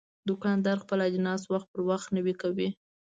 [0.29, 2.69] دوکاندار خپل اجناس وخت پر وخت نوی کوي.